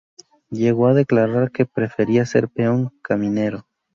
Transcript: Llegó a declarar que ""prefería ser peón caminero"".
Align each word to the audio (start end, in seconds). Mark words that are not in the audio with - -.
Llegó 0.49 0.87
a 0.87 0.95
declarar 0.95 1.51
que 1.51 1.67
""prefería 1.67 2.25
ser 2.25 2.49
peón 2.49 2.89
caminero"". 3.03 3.67